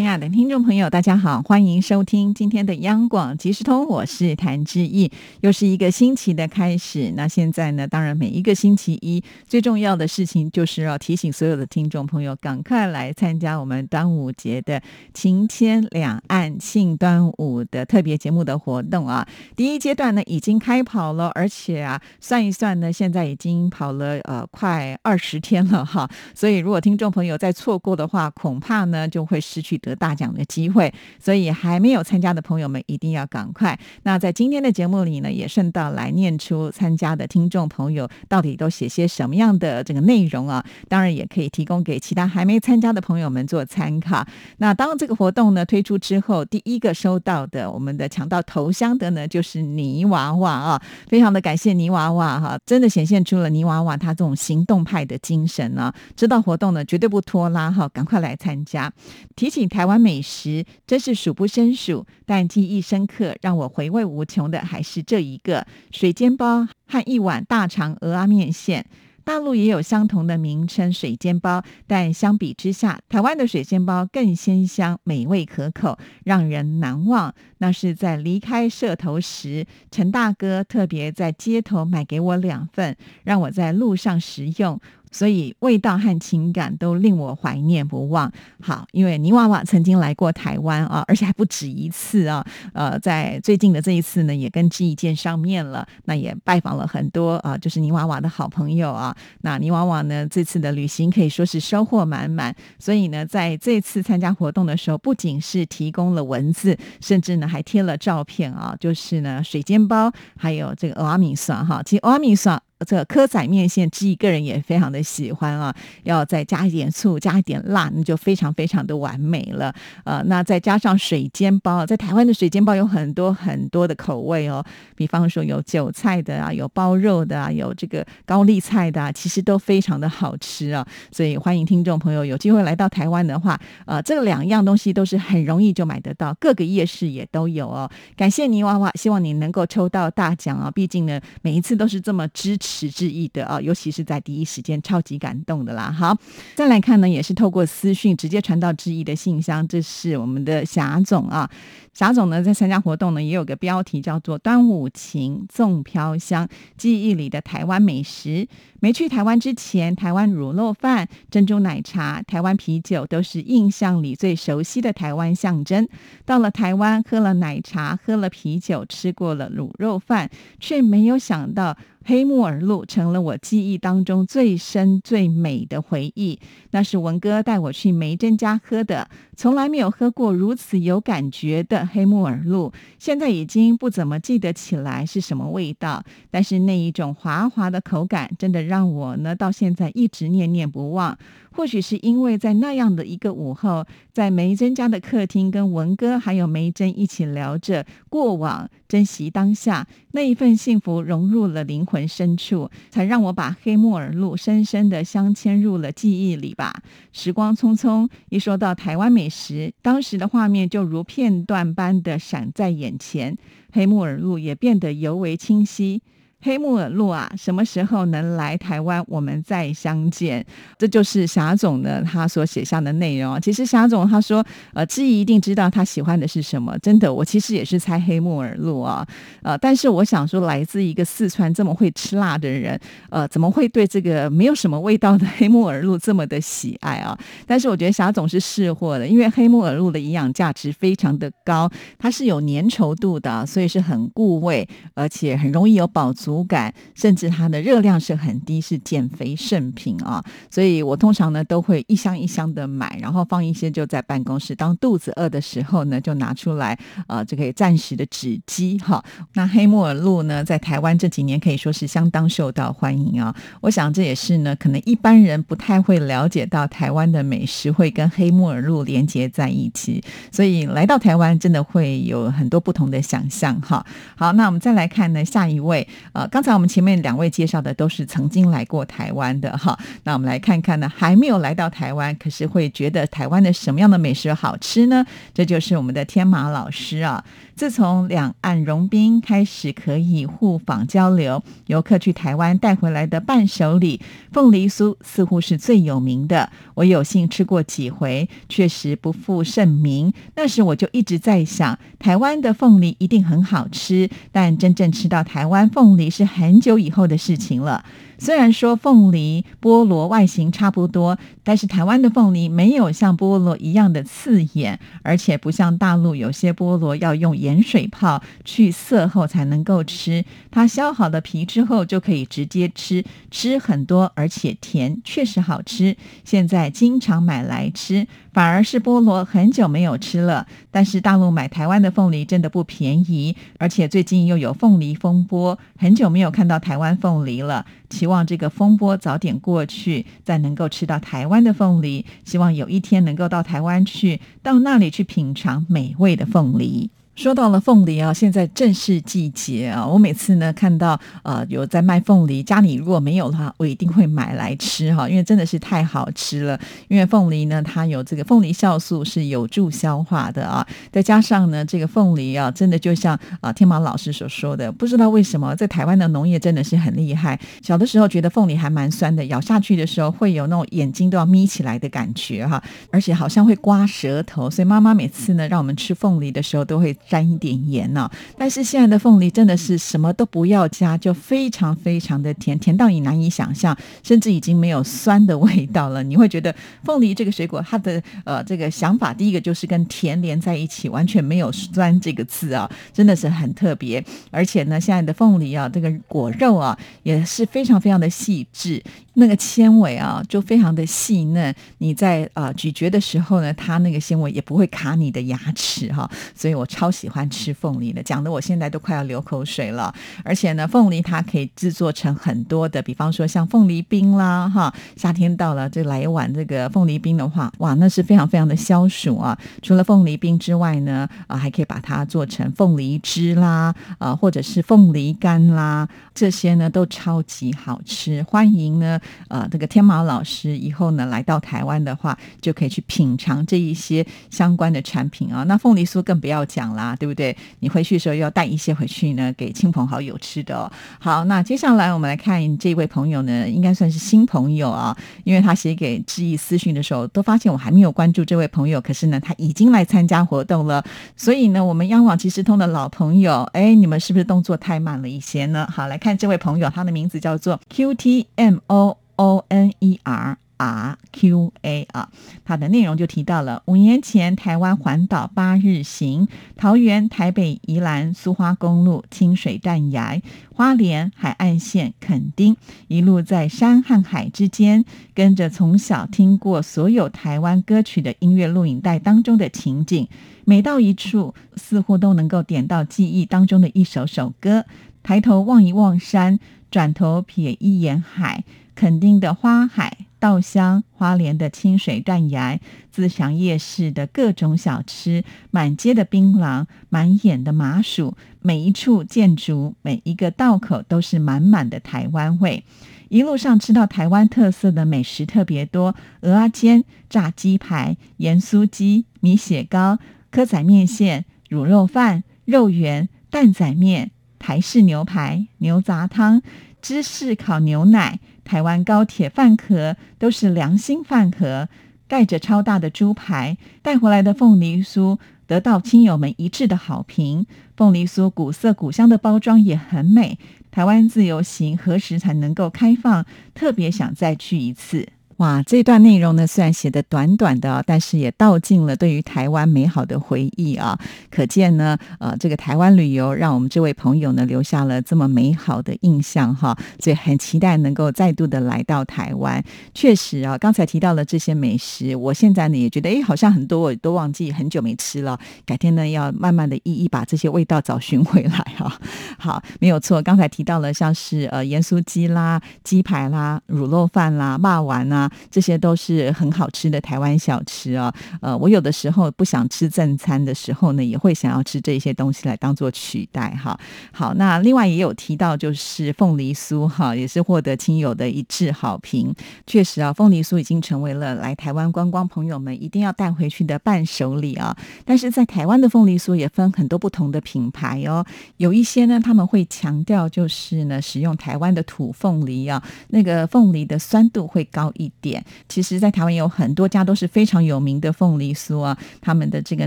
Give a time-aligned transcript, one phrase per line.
[0.00, 5.12] 亲爱的听众朋友，大家好，欢迎收听今天的央广即时通，我是谭志毅，
[5.42, 7.12] 又是一个星期的开始。
[7.14, 14.80] 那现在呢，当然每一个星期一最重要的事情就是要提醒所有的听众朋友，赶快来参加我们端午节的
[15.12, 19.28] 晴天两岸庆端午的特别节目的活动啊。
[19.54, 26.08] 第一阶段呢已经开跑了，而且啊算一算呢，现在已经跑了呃快二十天了哈。
[26.34, 33.78] 所以如果听众朋友再错过的话，恐怕呢就会失去大奖的机会，所以还没有参加的朋友们一定要赶快。
[34.02, 40.64] 那在今天的节目里呢，也顺道来念出参加的听众朋友到底都写些什么样的这个内容啊？
[40.88, 44.26] 当然也可以提供给其他还没参加的朋友们做参考。
[44.58, 55.92] 那当这个活动呢推出之后，第一个收到的我们的抢到头香的呢，就是泥娃娃啊，非常的感谢泥娃娃哈，真的显现出了泥娃娃他这种行动派的精神呢。
[56.16, 58.92] 知道活动呢绝对不拖拉哈，赶快来参加。
[59.36, 68.84] 提醒台台湾美食真是数不胜数，但记忆深刻、让我回味无穷的还是这一个水煎包和一碗大肠鹅阿面线。
[69.24, 77.32] 大陆也有相同的名称水煎包，但相比之下，台湾的水煎包更鲜香、美味可口，让人难忘。
[77.58, 84.78] 那是在离开社头时，陈大哥特别在街头买给我两份，让我在路上食用。
[85.10, 88.30] 所以味道和情感都令我怀念不忘。
[88.60, 92.44] 好，因为泥娃娃曾经来过台湾啊，而且还不止一次啊。
[92.72, 95.86] 呃，在最近的这一次呢，也跟志毅见上面了。
[96.04, 99.16] 那也拜访了很多啊，就是泥娃娃的好朋友啊。
[99.42, 102.54] 那泥娃娃呢，这次的旅行可以说是收获满满。
[102.78, 111.82] 所以呢，在这次参加活动的时候，不仅是提供了文字，甚至呢还贴了照片啊，就是呢水煎包，还有这个阿米蒜哈。
[111.82, 112.60] 其实阿米蒜。
[112.86, 115.74] 这个蚵仔面线，自己个人也非常的喜欢啊，
[116.04, 119.74] 要再加一点醋，加一点辣，那就非常非常的完美了。
[120.04, 124.64] 呃，那再加上水煎包，在台湾的水煎包有很多很多的口味哦，
[124.96, 130.86] 比方说有韭菜的啊，有包肉的啊，有这个高丽菜的，啊，其实都非常的好吃啊。
[131.12, 137.90] 所以欢迎听众朋友有机会来到台湾的话，呃，这两样东西都是很容易就买得到，各个夜市也都有哦。
[138.16, 140.70] 感谢泥娃娃，希望你能够抽到大奖啊！
[140.70, 142.69] 毕竟呢，每一次都是这么支持。
[142.70, 145.90] 实质意的啊，尤其是在第一时间，超级感动的啦。
[145.90, 146.16] 好，
[146.54, 151.50] 再来看呢，也是透过私讯直接传到志毅的信箱，这是我们的霞总啊。
[151.92, 156.48] 霞总呢，在参加活动呢，也有个标题叫做“端午情粽飘香”，
[156.78, 158.46] 记忆里的台湾美食。
[158.78, 165.86] 没去台湾之前，台湾卤肉饭、珍珠奶茶、台湾啤酒都是印象里最熟悉的台湾象征。
[166.24, 171.76] 到了台湾，喝了奶茶，喝了啤酒，吃过了卤肉饭，却没有想到。
[172.04, 176.38] 黑木耳露成了我记忆当中最深最美的回忆。
[176.70, 182.72] 那是文哥带我去梅珍家喝的，从来没有喝过如此有感觉的黑木耳露。
[182.98, 191.16] 现在已经不怎么记得起来是什么味道，但是那一种滑滑的口感，真的让我呢到现在一直念念不忘。
[191.60, 193.84] 或许是因为在那样的一个午后，
[194.14, 206.82] 在梅珍家的客厅，跟文哥还有梅珍一起聊着过往，珍惜当下，那一份幸福融入了灵魂深处，才让我把黑木耳露深深的镶嵌入了记忆里吧。
[207.12, 213.36] 时光匆匆，一说到台湾美食，当时的画面就如片段般的闪在眼前，
[213.70, 216.00] 黑木耳露也变得尤为清晰。
[216.42, 219.04] 黑木耳露啊，什么时候能来台湾？
[219.08, 220.44] 我们再相见。
[220.78, 223.38] 这就是霞总呢他所写下的内容啊。
[223.38, 226.78] 其实霞总他说，呃，志毅一定知道他喜欢的是什么。
[226.78, 229.06] 真的，我其实也是猜黑木耳露啊。
[229.42, 232.80] 呃，但是我想说，来自一个四川这么会吃辣的人，
[233.10, 237.18] 呃，怎么会对这个没有什么味道的黑木耳露这么的喜爱啊？
[237.46, 246.29] 但是我觉得霞总是识货的，因为黑木耳露的营养价值非常的高，它是有粘稠度的，所以是很固味，而且很容易有饱足。
[246.30, 250.24] 口感，甚至它的热量是很低，是减肥圣品啊！
[250.50, 256.78] 所以我通常呢都会一箱一箱的买，然后放一些就在办公室，当肚子饿的时候呢就拿出来，
[257.08, 259.04] 呃，就可以暂时的止饥哈。
[259.34, 263.34] 那黑木耳露呢，在台湾这几年可以说是相当受到欢迎啊！
[263.60, 273.84] 我想这也是呢，可能一般人不太会了解到台湾的美食会跟黑木耳露连接在一起，所以来到台湾真的会有很多不同的想象哈。
[274.16, 275.86] 好，那我们再来看呢，下一位。
[276.28, 285.04] 刚才我们前面两位介绍的都是曾经来过台湾的哈，那我们来看看呢，还没有来到台湾，可是会觉得台湾的什么样的美食好吃呢？
[285.32, 287.24] 这就是我们的天马老师啊。
[287.54, 294.00] 自从两岸融冰开始，可以互访交流，游客去台湾带回来的伴手礼
[294.32, 296.50] 凤梨酥似乎是最有名的。
[296.74, 300.10] 我有幸吃过几回，确实不负盛名。
[300.36, 307.84] 那时我就一直在想，台湾的凤梨一定很好吃，但真正吃到台湾凤梨是很久以后的事情了。
[308.18, 325.96] 虽然说凤梨、菠萝外形差不多，但是台湾的凤梨没有像菠萝一样的刺眼，而且不像大陆有些菠萝要用盐水泡去色后才能够吃，它削好的皮之后就可以直接吃，吃很多而且甜，确实好吃。
[326.22, 330.46] 现在经常买来吃，反而是菠萝很久没有吃了。
[330.70, 337.66] 但是大陆买台湾的凤梨真的不便宜，而且最近又有凤梨风波，很久没有看到台湾凤梨了。
[337.88, 342.06] 期望这个风波早点过去，再能够吃到台湾的凤梨。
[342.24, 346.90] 希望有一天能够到台湾去，到那里去品尝美味的凤梨。
[347.16, 349.86] 说到了凤梨啊，现在正是季节啊。
[349.86, 356.58] 我每次呢看到呃有在卖凤梨，家里如果没有的话，我一定会买来吃哈，因为真的是太好吃了。
[356.88, 360.66] 因为凤梨呢，它有这个凤梨酵素，是有助消化的啊。
[360.90, 367.38] 再加上呢，这个凤梨啊，真的就像啊天马老师所说的，不知道为什么在台湾的农业真的是很厉害。
[367.60, 374.48] 小的时候觉得凤梨还蛮酸的，咬下去的时候会有那种眼睛都要眯起来的感觉哈，而且好像会刮舌头。
[374.48, 376.96] 所以妈妈每次呢让我们吃凤梨的时候都会。
[377.08, 386.02] 沾一点盐呢，但是现在的凤梨真的是什么都不要加，就非常非常的甜，甜到你难以想象，甚至已经没有酸的味道了。
[386.02, 386.54] 你会觉得
[386.84, 394.04] 凤梨这个水果，它的呃这个想法，第一个就是跟甜连在一起，完全没有酸这个字啊，真的是很特别。
[394.30, 398.82] 而且呢，现在的凤梨啊，这个果肉啊也是非常非常的细致。
[399.14, 401.54] 那个纤维啊，就非常的细嫩。
[401.78, 406.08] 你在呃咀嚼的时候呢，它那个纤维也不会卡你的牙齿哈。
[406.34, 409.94] 所以我超喜欢吃凤梨的，讲的我现在都快要流口水了。
[410.24, 414.72] 而且呢，凤梨它可以制作成很多的，比方说像凤梨冰啦哈。
[414.96, 419.38] 夏天到了，就来一碗这个凤梨冰的话，哇，那是非常非常的消暑啊。
[419.62, 428.22] 除了凤梨冰之外呢，啊，还可以把它做成凤梨汁啦，啊，或者是凤梨干啦，这些呢都超级好吃。
[428.24, 429.00] 欢迎呢。
[429.28, 435.44] 呃，这个天马老师以后呢来到台湾的话，就可以去品尝这一些相关的产品啊。
[435.44, 437.36] 那凤梨酥更不要讲了啦，对不对？
[437.58, 440.56] 你回去的时候要带一些回去呢，给亲朋好友吃的。
[440.56, 440.72] 哦。
[440.98, 450.82] 好，那接下来我们来看这位朋友呢，应该算是新朋友啊，因为他写给志毅私讯的时候，都发现我还没有关注这位朋友，可是呢，他已经来参加活动了。
[451.16, 455.68] 所以呢，我们央广即时通的老朋友，哎，你们是不是动作太慢了一些呢？
[455.70, 458.96] 好，来看这位朋友，他的名字叫做 QTMO。
[459.20, 462.10] O N E R R Q A 啊，
[462.44, 470.20] 它的内容就提到了五年前台湾环岛八日行，桃园、台北、宜兰、苏花公路、清水断崖、
[470.52, 472.54] 花莲海岸线、垦丁，
[472.88, 474.84] 一路在山和海之间，
[475.14, 480.06] 跟着从小听过所有台湾歌曲的音乐录影带当中的情景，
[480.44, 484.66] 每到一处，似乎都能够点到记忆当中的一首首歌。
[485.02, 486.38] 抬头望一望山，
[486.70, 488.44] 转头瞥一眼海。
[488.76, 492.60] 垦丁的花海、稻香、花莲的清水断崖、
[492.92, 502.62] 自强夜市的各种小吃、满街的槟榔、满眼的麻薯，每一处建筑、每一个道口都是满满的台湾味。
[503.08, 509.98] 一路上吃到台湾特色的美食特别多：鹅阿煎、炸鸡排、盐酥鸡、米血糕、
[510.30, 516.42] 蚵仔面线、卤肉饭、肉圆、蛋仔面、台式牛排、牛杂汤、
[516.82, 518.18] 芝士烤牛奶。
[518.42, 521.68] 台湾高铁饭盒都是良心饭盒，
[522.08, 527.46] 盖着超大的猪排，带回来的凤梨酥得到亲友们一致的好评。
[527.76, 530.36] 凤梨酥古色古香的包装也很美。
[530.72, 533.24] 台湾自由行何时才能够开放？
[533.54, 535.06] 特别想再去一次。
[535.40, 540.98] 哇，这段内容呢，虽然写的短短的，但是也道尽了对于台湾美好的回忆啊！
[541.30, 549.64] 可见呢，呃，这个台湾旅游让我们这位朋友呢留下了这么美好的印象哈，所以很期待能够再度的来到台湾。
[549.94, 558.92] 确实啊，刚才提到了这些美食，我现在呢也觉得，哎，好像很多我都忘记很久没吃了，改天呢要慢慢的一一把这些味道找寻回来哈。
[559.38, 565.29] 好，没有错，刚才提到了像是呃盐酥鸡啦、鸡排啦、卤肉饭啦、骂丸啊。
[565.50, 568.12] 这些都是很好吃的台湾小吃啊。
[568.40, 573.78] 呃，我有的时候不想吃正餐的时候呢，也会想要吃这些东西来当做取代哈。
[574.12, 579.34] 好，那另外也有提到就是凤梨酥哈，也是获得亲友的一致好评。
[579.66, 584.76] 确实啊，凤梨酥已经成为了来台湾观光朋友们一定要带回去的伴手礼啊。
[585.04, 588.24] 但是在台湾的凤梨酥也分很多不同的品牌哦，
[588.56, 595.44] 有一些呢他们会强调就是呢使用台湾的土凤梨啊，那个凤梨的酸度会高一点。
[595.68, 599.86] 其实，在台湾有很多家都是非常有名的凤梨酥啊，他们的这个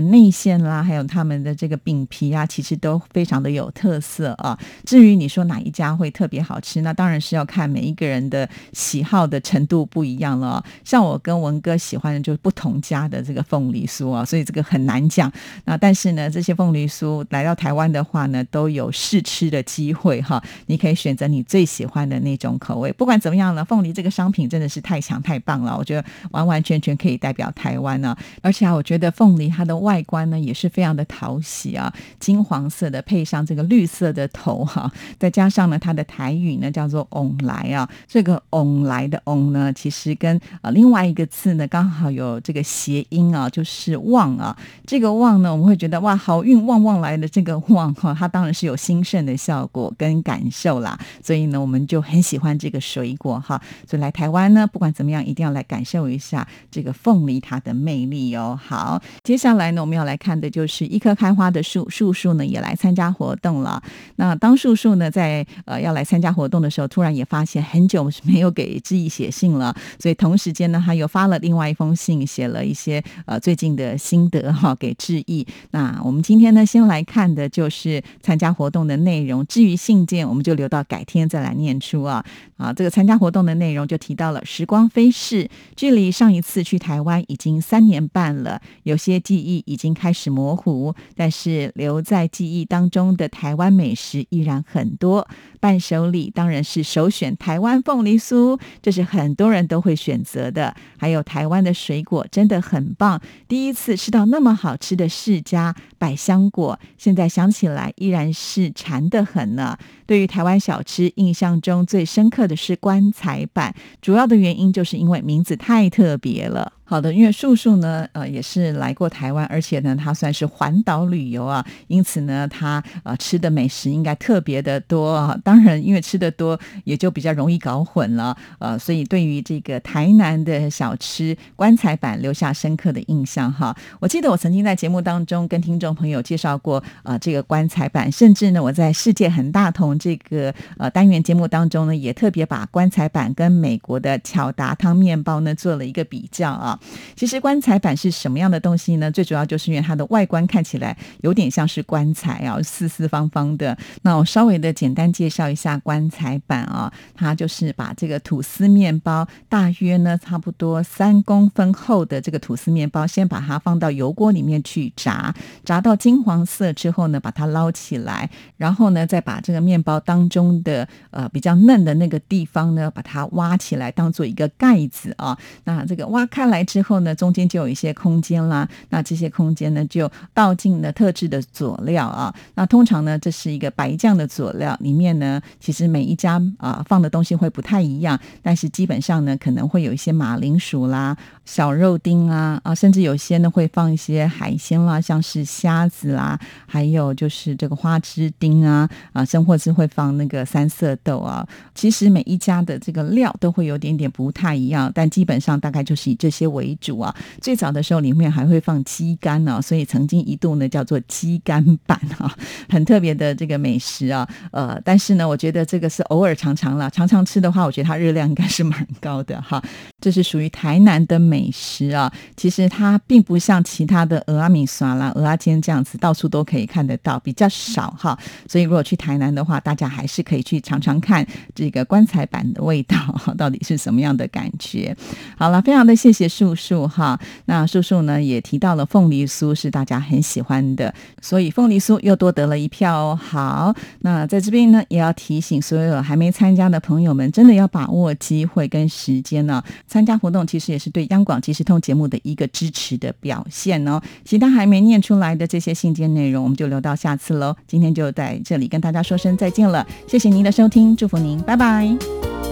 [0.00, 4.58] 内馅啦，还有他们的这个饼皮啊，其实都非常的有特色啊。
[4.84, 10.64] 至于你说哪一家会特别好吃，那当然是要看每一个人的喜好的程度不一样了。
[10.84, 15.30] 像我跟文哥喜欢的就是不同家的这个凤梨酥啊，所以这个很难讲。
[15.64, 20.42] 那但是呢，这些凤梨酥来到台湾的话呢，都有试吃的机会哈。
[20.66, 22.92] 你可以选择你最喜欢的那种口味。
[22.92, 28.14] 不管怎么样呢，凤梨这个商品真的是太强太棒了，我觉得完完全全可以代表台湾呢。
[28.42, 31.90] 而且啊，我觉得凤梨它的外观呢也是非常的讨喜啊，
[32.20, 44.54] 金黄色的配上这个绿色的头哈，再加上呢它的台语呢叫做“翁来”啊，这个“翁来”的“翁”呢，其实跟啊另外一个字呢刚好有这个谐音啊，就是“旺”啊，
[44.86, 45.14] 这个。
[45.14, 50.98] 旺呢，我们会觉得哇，好运旺旺来的这个旺哈，它当然是有兴盛的效果跟感受啦。
[51.22, 53.62] 所以呢，我们就很喜欢这个水果哈。
[53.88, 58.58] 所以来台湾呢，不管怎么样，样一定要来感受一下这个凤梨它的魅力哦。
[58.60, 63.82] 好，接下来呢，我们要来看的就是一棵开花的树，树树呢也来参加活动了。
[64.16, 74.92] 那当树树呢在呃要来参加活动的时候，突然也发现很久没有给志毅写信了，所以同时间呢，他又发了另外一封信，写了一些呃最近的心得哈给。
[74.96, 75.46] 志毅。
[75.72, 79.44] 那我们今天呢，先来看的就是参加活动的内容。
[79.46, 82.24] 至于信件，我们就留到改天再来念出啊。
[82.56, 95.26] 啊，这个参加活动的内容就提到了时光飞是，距离上一次去台湾已经三年半了，有些记忆已经开始模糊，但是留在记忆当中的台湾美食依然很多。
[95.60, 100.76] 伴手礼当然是首选台湾凤梨酥，这是很多人都会选择的。
[100.98, 103.18] 还有台湾的水果真的很棒，
[103.48, 109.78] 第一次吃到那么好吃的世家百香果，现在想起来依然是馋得很呢。
[110.06, 116.73] 对于台湾小吃，印象中最深刻的是棺材板，主要的原因就是因为名字太特别了。
[116.86, 125.34] 好的，因为树树呢，呃，也是来过台湾，而且呢，他算是环岛旅游啊，因此呢，他呃吃的美食应该特别的多啊。
[125.42, 133.74] 当然，因为吃的多，也就比较容易搞混了，呃，所以对于这个台南的小吃棺材板留下深刻的印象哈。
[133.98, 146.73] 我记得我曾经在节目当中跟听众朋友介绍过呃，这个棺材板，甚至呢，我在世界很大同这个呃单元节目当中呢，也特别把棺材板跟美国的巧达汤面包呢做了一个比较啊。
[147.14, 149.10] 其实棺材板是什么样的东西呢？
[149.10, 153.76] 最主要就是因为它的外观看起来有点像是棺材啊，四四方方的。
[154.02, 165.32] 那我稍微的简单介绍一下棺材板啊，它就是把这个吐司面包，大约呢差不多三公分厚的这个吐司面包，先把它放到油锅里面去炸，
[165.64, 175.38] 炸到金黄色之后呢，把它捞起来，然后呢再把这个面包当中的呃比较嫩的那个地方呢，把它挖起来当做一个盖子啊。
[175.64, 176.63] 那这个挖开来。
[176.64, 178.68] 之后呢，中间就有一些空间啦。
[178.88, 182.34] 那这些空间呢，就倒进了特制的佐料啊。
[182.54, 201.46] 那通常呢，这是一个白酱的佐料，里面呢，其实每一家啊放的东西会不太一样，但是基本上呢，可能会有一些马铃薯啦、小肉丁啊啊，甚至有些呢会放一些海鲜啦，像是虾子啦，还有就是这个花枝丁啊啊，甚或是会放那个三色豆啊。
[201.74, 206.44] 其实每一家的这个料都会有点点不太一样，但基本上大概就是以这些。
[206.54, 212.34] 为主啊，最早的时候里面还会放鸡肝呢，所以曾经一度呢叫做鸡肝板啊，
[212.70, 214.26] 很特别的这个美食啊。
[214.50, 219.62] 呃，但是呢，我觉得这个是偶尔尝尝了，常常吃的话，我觉得它热量应该是蛮高的哈。
[220.04, 228.18] 这是属于台南的美食啊，其实它并不像其他的鹅阿米刷啦、鹅阿煎这样子到处都可以看得到，比较少哈。
[228.46, 232.96] 所以如果去台南的话，大家还是可以去尝尝看这个棺材板的味道
[233.38, 234.94] 到底是什么样的感觉。
[235.38, 236.54] 好了，非常的谢谢叔。
[236.54, 240.92] 叔哈，那叔叔呢也提到了凤梨酥是大家很喜欢的，
[241.22, 243.16] 所以凤梨酥又多得了一票哦。
[243.20, 249.62] 好，那在这边呢也要提醒所有还没参加的朋友们，真的要把握机会跟时间呢。
[249.94, 254.00] 参加活动其实也是对央广即时通节目的一个支持的表现哦。
[254.24, 257.54] 其他还没念出来的这些信件内容，我们就留到下次喽。
[257.68, 262.43] 今天就在这里跟大家说声再见了，谢谢您的收听，祝福您，拜拜。